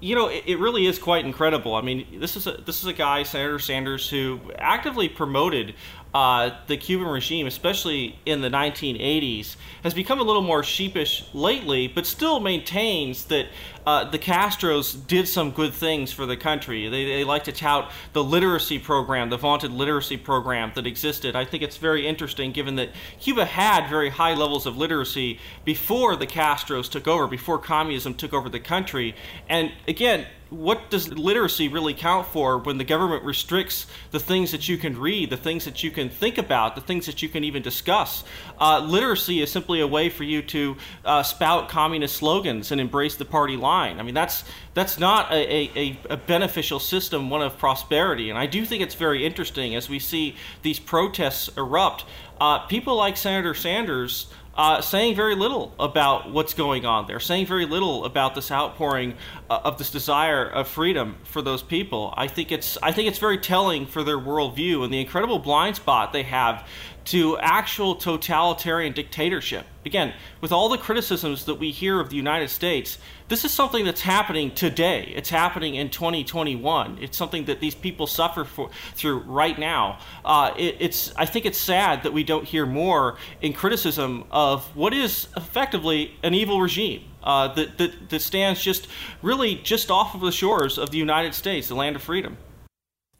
You 0.01 0.17
know, 0.17 0.29
it, 0.29 0.45
it 0.47 0.59
really 0.59 0.87
is 0.87 0.99
quite 0.99 1.25
incredible. 1.25 1.75
I 1.75 1.83
mean, 1.83 2.19
this 2.19 2.37
is 2.37 2.47
a 2.47 2.53
this 2.53 2.81
is 2.81 2.87
a 2.87 2.93
guy, 2.93 3.23
Senator 3.23 3.59
Sanders, 3.61 4.09
who 4.11 4.41
actively 4.59 5.09
promoted 5.09 5.75
uh, 6.15 6.51
the 6.67 6.77
Cuban 6.77 7.07
regime, 7.07 7.47
especially 7.47 8.19
in 8.27 8.43
the 8.43 8.51
1980s, 8.51 9.57
has 9.83 9.95
become 9.95 10.21
a 10.21 10.23
little 10.23 10.43
more 10.43 10.63
sheepish 10.63 11.25
lately, 11.33 11.89
but 11.89 12.07
still 12.07 12.39
maintains 12.39 13.25
that 13.27 13.47
uh, 13.87 14.05
the 14.05 14.19
Castros 14.19 14.95
did 15.07 15.27
some 15.27 15.51
good 15.51 15.73
things 15.73 16.13
for 16.13 16.27
the 16.27 16.37
country. 16.37 16.89
They, 16.89 17.07
they 17.07 17.25
like 17.25 17.45
to 17.45 17.53
tout 17.53 17.91
the 18.13 18.23
literacy 18.23 18.79
program, 18.79 19.31
the 19.31 19.39
vaunted 19.39 19.73
literacy 19.73 20.19
program 20.19 20.73
that 20.75 20.87
existed. 20.87 21.35
I 21.35 21.47
think 21.47 21.63
it's 21.63 21.79
very 21.79 22.07
interesting 22.07 22.53
given 22.53 22.77
that 22.77 22.91
Cuba 23.19 23.47
had 23.47 23.89
very 23.89 24.11
high 24.11 24.35
levels 24.35 24.67
of 24.67 24.77
literacy 24.77 25.41
before 25.65 26.15
the 26.15 26.27
Castros 26.27 26.91
took 26.91 27.09
over, 27.09 27.27
before 27.27 27.59
communism 27.59 28.13
took 28.13 28.35
over 28.35 28.51
the 28.51 28.61
country. 28.61 29.15
And 29.49 29.73
again, 29.89 30.27
what 30.53 30.91
does 30.91 31.09
literacy 31.09 31.69
really 31.69 31.95
count 31.95 32.27
for 32.27 32.59
when 32.59 32.77
the 32.77 32.85
government 32.85 33.25
restricts 33.25 33.87
the 34.11 34.21
things 34.21 34.53
that 34.53 34.69
you 34.69 34.77
can 34.77 34.99
read, 34.99 35.31
the 35.31 35.37
things 35.37 35.65
that 35.65 35.83
you 35.83 35.91
can 35.91 36.11
think 36.11 36.37
about, 36.37 36.75
the 36.75 36.81
things 36.81 37.07
that 37.07 37.23
you 37.23 37.29
can 37.29 37.43
even 37.43 37.63
discuss? 37.63 38.23
Uh, 38.61 38.79
literacy 38.81 39.41
is 39.41 39.51
simply 39.51 39.81
a 39.81 39.87
way 39.87 40.11
for 40.11 40.25
you 40.25 40.43
to 40.43 40.77
uh, 41.05 41.23
spout 41.23 41.69
communist 41.69 42.17
slogans 42.17 42.71
and 42.71 42.81
embrace 42.81 43.17
the 43.17 43.25
party 43.25 43.57
line. 43.57 43.99
I 43.99 44.03
mean, 44.03 44.15
that's 44.15 44.45
that's 44.75 44.99
not 44.99 45.31
a, 45.33 45.71
a, 45.79 45.99
a 46.11 46.17
beneficial 46.17 46.79
system, 46.79 47.31
one 47.31 47.43
of 47.43 47.59
prosperity. 47.59 48.31
And 48.31 48.39
I 48.39 48.47
do 48.47 48.65
think 48.65 48.83
it's 48.83 48.95
very 48.95 49.25
interesting 49.25 49.75
as 49.75 49.89
we 49.89 49.99
see 49.99 50.37
these 50.63 50.79
protests 50.79 51.51
erupt. 51.57 52.05
Uh, 52.41 52.59
people 52.67 52.97
like 52.97 53.17
Senator 53.17 53.55
Sanders 53.55 54.27
uh, 54.55 54.81
saying 54.81 55.17
very 55.17 55.35
little 55.35 55.75
about 55.79 56.31
what's 56.31 56.55
going 56.55 56.85
on 56.85 57.07
there, 57.07 57.21
saying 57.21 57.47
very 57.47 57.67
little 57.67 58.05
about 58.05 58.35
this 58.35 58.51
outpouring 58.51 59.15
uh, 59.49 59.61
of 59.65 59.79
this 59.79 59.91
desire 59.91 60.45
of 60.45 60.69
freedom 60.69 61.17
for 61.25 61.41
those 61.41 61.63
people. 61.63 62.13
I 62.17 62.29
think 62.29 62.53
it's 62.53 62.77
I 62.83 62.93
think 62.93 63.09
it's 63.09 63.19
very 63.19 63.39
telling 63.39 63.87
for 63.87 64.03
their 64.03 64.19
worldview 64.19 64.85
and 64.85 64.93
the 64.93 65.01
incredible 65.01 65.39
blind 65.39 65.77
spot 65.77 66.13
they 66.13 66.25
have 66.25 66.67
to 67.05 67.37
actual 67.39 67.97
totalitarian 67.97 68.93
dictatorship. 68.93 69.67
Again, 69.85 70.13
with 70.41 70.53
all 70.53 70.69
the 70.69 70.79
criticisms 70.79 71.47
that 71.47 71.57
we 71.57 71.73
hear 71.73 71.99
of 71.99 72.11
the 72.11 72.17
United 72.17 72.49
States, 72.49 72.99
this 73.33 73.47
is 73.47 73.51
something 73.51 73.87
that's 73.87 74.03
happening 74.03 74.51
today. 74.51 75.11
It's 75.17 75.31
happening 75.31 75.77
in 75.77 75.89
2021. 75.89 76.99
It's 77.01 77.17
something 77.17 77.47
that 77.47 77.61
these 77.61 77.75
people 77.75 78.07
suffer 78.07 78.45
for, 78.45 78.69
through 78.95 79.21
right 79.21 79.59
now. 79.59 80.01
Uh, 80.23 80.53
it, 80.59 80.77
it's 80.81 81.15
I 81.17 81.25
think 81.25 81.47
it's 81.47 81.57
sad 81.57 82.03
that 82.03 82.13
we 82.13 82.25
don't 82.25 82.45
hear 82.45 82.67
more 82.67 83.17
in 83.41 83.55
criticism 83.55 84.25
of 84.31 84.65
what 84.77 84.93
is 84.93 85.29
effectively 85.35 86.15
an 86.23 86.35
evil 86.35 86.61
regime. 86.61 87.05
Uh, 87.25 87.49
that, 87.55 87.79
that, 87.79 88.11
that 88.11 88.21
stands 88.21 88.61
just 88.61 88.87
really 89.23 89.55
just 89.55 89.91
off 89.91 90.15
of 90.15 90.21
the 90.21 90.33
shores 90.33 90.77
of 90.77 90.91
the 90.91 90.99
United 90.99 91.33
States, 91.33 91.69
the 91.69 91.75
land 91.75 91.97
of 91.97 92.03
freedom. 92.03 92.37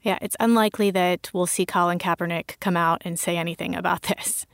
Yeah, 0.03 0.19
it's 0.21 0.35
unlikely 0.39 0.91
that 0.91 1.31
we'll 1.33 1.47
see 1.47 1.65
Colin 1.65 1.97
Kaepernick 1.97 2.59
come 2.59 2.75
out 2.75 3.01
and 3.05 3.17
say 3.17 3.37
anything 3.37 3.73
about 3.73 4.03
this. 4.03 4.45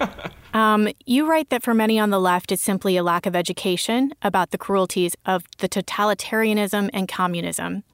um, 0.54 0.88
you 1.04 1.28
write 1.28 1.50
that 1.50 1.62
for 1.62 1.74
many 1.74 1.98
on 1.98 2.08
the 2.08 2.18
left, 2.18 2.50
it's 2.50 2.62
simply 2.62 2.96
a 2.96 3.02
lack 3.02 3.26
of 3.26 3.36
education 3.36 4.14
about 4.22 4.50
the 4.50 4.58
cruelties 4.58 5.14
of 5.26 5.44
the 5.58 5.68
totalitarianism 5.68 6.88
and 6.94 7.06
communism. 7.06 7.84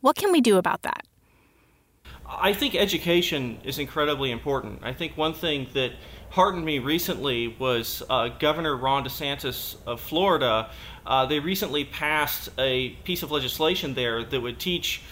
What 0.00 0.16
can 0.16 0.32
we 0.32 0.40
do 0.40 0.58
about 0.58 0.82
that? 0.82 1.06
I 2.28 2.52
think 2.52 2.74
education 2.74 3.60
is 3.62 3.78
incredibly 3.78 4.32
important. 4.32 4.80
I 4.82 4.92
think 4.92 5.16
one 5.16 5.32
thing 5.32 5.68
that 5.74 5.92
heartened 6.30 6.64
me 6.64 6.80
recently 6.80 7.54
was 7.58 8.02
uh, 8.10 8.28
Governor 8.28 8.76
Ron 8.76 9.04
DeSantis 9.04 9.76
of 9.86 10.00
Florida. 10.00 10.70
Uh, 11.06 11.24
they 11.26 11.38
recently 11.38 11.84
passed 11.84 12.48
a 12.58 12.90
piece 13.04 13.22
of 13.22 13.30
legislation 13.30 13.94
there 13.94 14.24
that 14.24 14.40
would 14.40 14.58
teach 14.58 15.02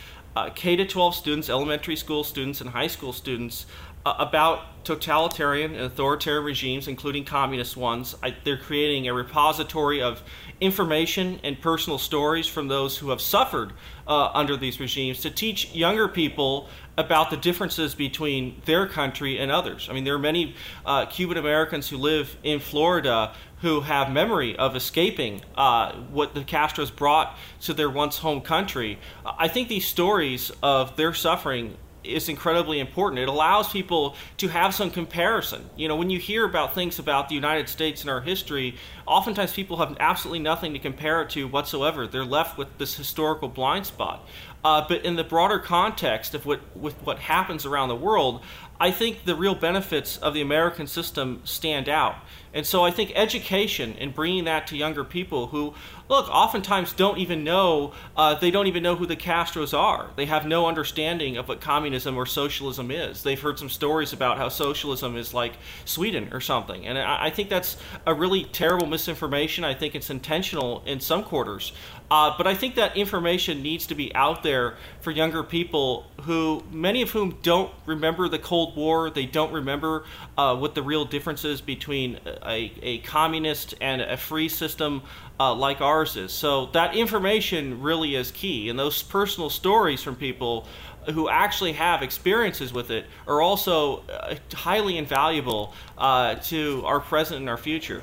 K 0.55 0.76
to 0.76 0.85
12 0.85 1.14
students, 1.14 1.49
elementary 1.49 1.97
school 1.97 2.25
students, 2.25 2.61
and 2.61 2.71
high 2.71 2.88
school 2.88 3.12
students 3.12 3.67
uh, 4.05 4.14
about 4.19 4.85
totalitarian 4.85 5.75
and 5.75 5.85
authoritarian 5.85 6.45
regimes, 6.45 6.88
including 6.88 7.25
communist 7.25 7.76
ones. 7.76 8.14
I, 8.23 8.37
they're 8.45 8.59
creating 8.59 9.09
a 9.09 9.14
repository 9.14 10.03
of 10.03 10.23
information 10.61 11.41
and 11.43 11.61
personal 11.61 11.99
stories 11.99 12.47
from 12.47 12.69
those 12.69 12.99
who 12.99 13.11
have 13.11 13.21
suffered 13.21 13.73
uh, 14.07 14.31
under 14.35 14.57
these 14.57 14.79
regimes 14.79 15.21
to 15.23 15.31
teach 15.31 15.73
younger 15.75 16.07
people 16.09 16.69
about 16.99 17.31
the 17.31 17.37
differences 17.37 17.95
between 17.95 18.61
their 18.67 18.87
country 18.87 19.38
and 19.38 19.50
others. 19.50 19.88
I 19.91 19.95
mean, 19.95 20.05
there 20.05 20.14
are 20.14 20.19
many 20.19 20.55
uh, 20.85 21.07
Cuban 21.07 21.38
Americans 21.38 21.88
who 21.88 21.97
live 21.97 22.37
in 22.43 22.61
Florida 22.61 23.33
who 23.64 23.80
have 23.80 24.12
memory 24.12 24.54
of 24.56 24.76
escaping 24.76 25.40
uh, 25.56 25.90
what 26.11 26.35
the 26.35 26.40
Castros 26.42 26.94
brought 26.94 27.35
to 27.62 27.73
their 27.73 27.88
once 27.88 28.18
home 28.18 28.42
country. 28.42 28.99
I 29.25 29.49
think 29.49 29.68
these 29.68 29.87
stories 29.87 30.52
of 30.62 30.97
their 30.97 31.14
suffering 31.14 31.78
is 32.04 32.28
incredibly 32.28 32.78
important. 32.78 33.21
It 33.21 33.28
allows 33.30 33.73
people 33.73 34.16
to 34.37 34.49
have 34.49 34.75
some 34.75 34.90
comparison. 34.90 35.71
You 35.76 35.88
know, 35.88 35.97
when 35.97 36.11
you 36.11 36.18
hear 36.18 36.44
about 36.44 36.75
things 36.75 36.99
about 36.99 37.30
the 37.30 37.35
United 37.35 37.71
States 37.71 38.02
and 38.02 38.11
our 38.11 38.21
history, 38.21 38.76
oftentimes 39.06 39.54
people 39.54 39.78
have 39.78 39.97
absolutely 39.99 40.40
nothing 40.40 40.75
to 40.75 40.78
compare 40.78 41.23
it 41.23 41.30
to 41.30 41.49
whatsoever. 41.49 42.06
They're 42.06 42.23
left 42.23 42.59
with 42.59 42.76
this 42.76 42.97
historical 42.97 43.49
blind 43.49 43.87
spot. 43.87 44.28
Uh, 44.62 44.85
but 44.87 45.06
in 45.06 45.16
the 45.16 45.25
broader 45.25 45.59
context 45.59 46.35
of 46.35 46.44
what 46.44 46.61
with 46.76 46.94
what 47.04 47.18
happens 47.18 47.64
around 47.64 47.88
the 47.88 47.97
world, 47.97 48.42
I 48.85 48.91
think 48.91 49.25
the 49.25 49.35
real 49.35 49.55
benefits 49.55 50.19
of 50.19 50.35
the 50.35 50.43
American 50.43 50.87
system 50.87 51.41
stand 51.45 51.88
out. 51.88 52.17
And 52.53 52.67
so 52.67 52.85
I 52.85 52.91
think 52.93 53.12
education 53.14 53.97
and 53.99 54.14
bringing 54.14 54.45
that 54.45 54.67
to 54.69 54.76
younger 54.76 55.03
people 55.03 55.49
who, 55.49 55.75
look, 56.09 56.29
oftentimes 56.29 56.93
don't 56.93 57.19
even 57.19 57.43
know, 57.43 57.95
uh, 58.17 58.35
they 58.35 58.50
don't 58.53 58.67
even 58.67 58.83
know 58.83 58.95
who 58.95 59.07
the 59.07 59.17
Castros 59.17 59.76
are. 59.76 60.11
They 60.14 60.26
have 60.26 60.47
no 60.47 60.67
understanding 60.67 61.37
of 61.37 61.49
what 61.49 61.62
communism 61.62 62.17
or 62.17 62.26
socialism 62.26 62.91
is. 62.91 63.23
They've 63.23 63.41
heard 63.41 63.59
some 63.59 63.71
stories 63.71 64.12
about 64.12 64.37
how 64.37 64.50
socialism 64.50 65.17
is 65.17 65.33
like 65.33 65.55
Sweden 65.87 66.29
or 66.31 66.41
something. 66.41 66.87
And 66.87 66.97
I, 66.97 67.25
I 67.25 67.31
think 67.31 67.49
that's 67.49 67.79
a 68.07 68.14
really 68.14 68.45
terrible 68.45 68.87
misinformation. 68.87 69.64
I 69.64 69.75
think 69.75 69.95
it's 69.95 70.11
intentional 70.11 70.83
in 70.85 71.00
some 71.00 71.25
quarters. 71.25 71.73
Uh, 72.11 72.35
but 72.37 72.47
I 72.47 72.55
think 72.55 72.76
that 72.76 72.97
information 72.97 73.62
needs 73.62 73.87
to 73.87 73.95
be 73.95 74.14
out 74.14 74.43
there 74.43 74.76
for 75.00 75.11
younger 75.11 75.43
people 75.43 76.07
who, 76.21 76.62
many 76.71 77.03
of 77.03 77.11
whom 77.11 77.38
don't 77.43 77.73
remember 77.87 78.29
the 78.29 78.38
Cold 78.38 78.74
War. 78.76 79.11
They 79.11 79.26
don't 79.26 79.52
remember 79.52 80.04
uh, 80.37 80.57
what 80.57 80.75
the 80.75 80.83
real 80.83 81.04
difference 81.04 81.45
is 81.45 81.61
between 81.61 82.19
a, 82.26 82.73
a 82.83 82.99
communist 82.99 83.75
and 83.81 84.00
a 84.00 84.16
free 84.16 84.49
system 84.49 85.02
uh, 85.38 85.54
like 85.54 85.81
ours 85.81 86.16
is. 86.16 86.33
So 86.33 86.66
that 86.66 86.95
information 86.95 87.81
really 87.83 88.14
is 88.14 88.31
key. 88.31 88.69
And 88.69 88.78
those 88.78 89.02
personal 89.02 89.50
stories 89.50 90.02
from 90.02 90.16
people 90.16 90.66
who 91.12 91.28
actually 91.28 91.73
have 91.73 92.02
experiences 92.02 92.73
with 92.73 92.90
it 92.90 93.07
are 93.26 93.40
also 93.40 94.02
uh, 94.09 94.37
highly 94.52 94.97
invaluable 94.97 95.75
uh, 95.99 96.37
to 96.37 96.83
our 96.87 97.00
present 97.00 97.40
and 97.40 97.49
our 97.49 97.59
future. 97.59 98.02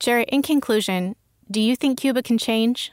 Jerry, 0.00 0.24
in 0.24 0.42
conclusion, 0.42 1.14
do 1.50 1.60
you 1.60 1.76
think 1.76 2.00
Cuba 2.00 2.22
can 2.22 2.38
change? 2.38 2.92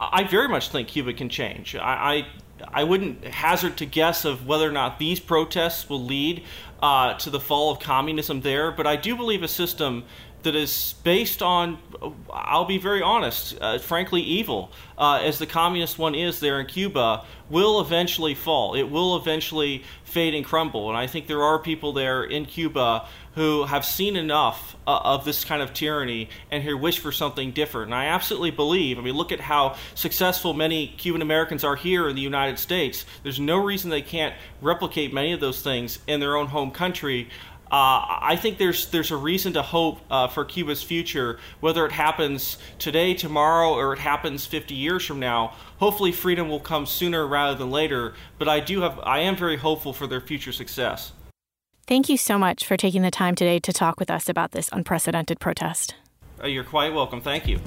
I 0.00 0.24
very 0.24 0.48
much 0.48 0.70
think 0.70 0.88
Cuba 0.88 1.12
can 1.12 1.28
change. 1.28 1.74
I, 1.76 1.80
I, 1.80 2.26
I 2.72 2.84
wouldn't 2.84 3.24
hazard 3.24 3.76
to 3.78 3.86
guess 3.86 4.24
of 4.24 4.46
whether 4.46 4.68
or 4.68 4.72
not 4.72 4.98
these 4.98 5.20
protests 5.20 5.88
will 5.88 6.02
lead 6.02 6.42
uh, 6.80 7.14
to 7.14 7.30
the 7.30 7.40
fall 7.40 7.70
of 7.72 7.80
communism 7.80 8.40
there, 8.40 8.70
but 8.70 8.86
I 8.86 8.96
do 8.96 9.16
believe 9.16 9.42
a 9.42 9.48
system 9.48 10.04
that 10.46 10.54
is 10.54 10.94
based 11.02 11.42
on, 11.42 11.76
I'll 12.32 12.64
be 12.64 12.78
very 12.78 13.02
honest, 13.02 13.58
uh, 13.60 13.78
frankly 13.78 14.22
evil, 14.22 14.70
uh, 14.96 15.20
as 15.24 15.40
the 15.40 15.46
communist 15.46 15.98
one 15.98 16.14
is 16.14 16.38
there 16.38 16.60
in 16.60 16.66
Cuba, 16.66 17.24
will 17.50 17.80
eventually 17.80 18.34
fall. 18.34 18.74
It 18.74 18.84
will 18.84 19.16
eventually 19.16 19.82
fade 20.04 20.34
and 20.34 20.44
crumble. 20.44 20.88
And 20.88 20.96
I 20.96 21.08
think 21.08 21.26
there 21.26 21.42
are 21.42 21.58
people 21.58 21.92
there 21.92 22.22
in 22.22 22.46
Cuba 22.46 23.06
who 23.34 23.64
have 23.64 23.84
seen 23.84 24.16
enough 24.16 24.76
uh, 24.86 25.00
of 25.02 25.24
this 25.24 25.44
kind 25.44 25.60
of 25.60 25.74
tyranny 25.74 26.30
and 26.50 26.62
who 26.62 26.78
wish 26.78 27.00
for 27.00 27.10
something 27.10 27.50
different. 27.50 27.88
And 27.88 27.94
I 27.94 28.06
absolutely 28.06 28.52
believe, 28.52 28.98
I 28.98 29.02
mean, 29.02 29.14
look 29.14 29.32
at 29.32 29.40
how 29.40 29.76
successful 29.94 30.54
many 30.54 30.86
Cuban 30.96 31.22
Americans 31.22 31.64
are 31.64 31.76
here 31.76 32.08
in 32.08 32.14
the 32.14 32.22
United 32.22 32.58
States. 32.58 33.04
There's 33.24 33.40
no 33.40 33.58
reason 33.58 33.90
they 33.90 34.00
can't 34.00 34.34
replicate 34.62 35.12
many 35.12 35.32
of 35.32 35.40
those 35.40 35.60
things 35.60 35.98
in 36.06 36.20
their 36.20 36.36
own 36.36 36.46
home 36.46 36.70
country. 36.70 37.28
Uh, 37.66 38.22
I 38.22 38.38
think 38.40 38.58
there's 38.58 38.86
there's 38.90 39.10
a 39.10 39.16
reason 39.16 39.54
to 39.54 39.62
hope 39.62 39.98
uh, 40.08 40.28
for 40.28 40.44
Cuba's 40.44 40.84
future, 40.84 41.40
whether 41.58 41.84
it 41.84 41.90
happens 41.90 42.58
today, 42.78 43.12
tomorrow, 43.12 43.74
or 43.74 43.92
it 43.92 43.98
happens 43.98 44.46
50 44.46 44.74
years 44.74 45.04
from 45.04 45.18
now. 45.18 45.54
Hopefully, 45.78 46.12
freedom 46.12 46.48
will 46.48 46.60
come 46.60 46.86
sooner 46.86 47.26
rather 47.26 47.58
than 47.58 47.72
later. 47.72 48.14
But 48.38 48.48
I 48.48 48.60
do 48.60 48.82
have 48.82 49.00
I 49.00 49.20
am 49.20 49.34
very 49.34 49.56
hopeful 49.56 49.92
for 49.92 50.06
their 50.06 50.20
future 50.20 50.52
success. 50.52 51.12
Thank 51.88 52.08
you 52.08 52.16
so 52.16 52.38
much 52.38 52.64
for 52.64 52.76
taking 52.76 53.02
the 53.02 53.10
time 53.10 53.34
today 53.34 53.58
to 53.60 53.72
talk 53.72 53.98
with 53.98 54.10
us 54.10 54.28
about 54.28 54.52
this 54.52 54.68
unprecedented 54.72 55.40
protest. 55.40 55.96
Uh, 56.42 56.46
you're 56.46 56.64
quite 56.64 56.92
welcome. 56.92 57.20
Thank 57.20 57.48
you. 57.48 57.58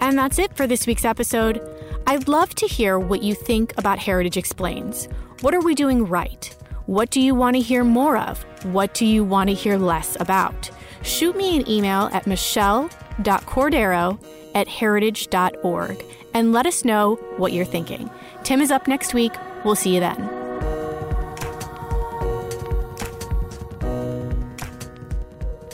And 0.00 0.18
that's 0.18 0.38
it 0.38 0.56
for 0.56 0.66
this 0.66 0.86
week's 0.86 1.04
episode. 1.04 1.60
I'd 2.06 2.28
love 2.28 2.54
to 2.56 2.66
hear 2.66 2.98
what 2.98 3.22
you 3.22 3.34
think 3.34 3.76
about 3.78 3.98
Heritage 3.98 4.36
Explains. 4.36 5.08
What 5.40 5.54
are 5.54 5.60
we 5.60 5.74
doing 5.74 6.06
right? 6.06 6.54
What 6.86 7.10
do 7.10 7.20
you 7.20 7.34
want 7.34 7.56
to 7.56 7.62
hear 7.62 7.84
more 7.84 8.16
of? 8.16 8.42
What 8.64 8.94
do 8.94 9.06
you 9.06 9.22
want 9.24 9.48
to 9.50 9.54
hear 9.54 9.78
less 9.78 10.16
about? 10.20 10.70
Shoot 11.02 11.36
me 11.36 11.56
an 11.56 11.68
email 11.68 12.10
at 12.12 12.26
michelle.cordero 12.26 14.18
at 14.54 14.68
heritage.org 14.68 16.04
and 16.34 16.52
let 16.52 16.66
us 16.66 16.84
know 16.84 17.14
what 17.36 17.52
you're 17.52 17.64
thinking. 17.64 18.10
Tim 18.42 18.60
is 18.60 18.70
up 18.70 18.86
next 18.88 19.14
week. 19.14 19.32
We'll 19.64 19.74
see 19.76 19.94
you 19.94 20.00
then. 20.00 20.42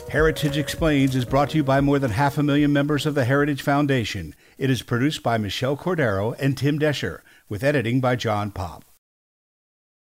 Heritage 0.09 0.57
Explains 0.57 1.15
is 1.15 1.23
brought 1.23 1.51
to 1.51 1.57
you 1.57 1.63
by 1.63 1.81
more 1.81 1.99
than 1.99 2.09
half 2.09 2.39
a 2.39 2.43
million 2.43 2.73
members 2.73 3.05
of 3.05 3.13
the 3.13 3.25
Heritage 3.25 3.61
Foundation. 3.61 4.33
It 4.59 4.69
is 4.69 4.81
produced 4.81 5.23
by 5.23 5.37
Michelle 5.37 5.77
Cordero 5.77 6.35
and 6.37 6.57
Tim 6.57 6.79
Doescher, 6.79 7.21
with 7.47 7.63
editing 7.63 8.01
by 8.01 8.17
John 8.17 8.51
Popp. 8.51 8.88